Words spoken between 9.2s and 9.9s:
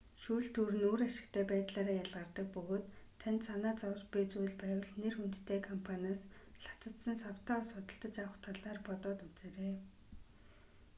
үзээрэй